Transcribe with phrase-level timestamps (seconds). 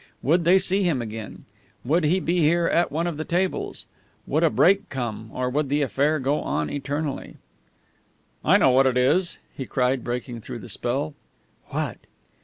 [0.23, 1.45] Would they see him again?
[1.85, 3.85] Would he be here at one of the tables?
[4.25, 7.37] Would a break come, or would the affair go on eternally?
[8.43, 11.13] "I know what it is!" he cried, breaking through the spell.
[11.67, 11.97] "What?"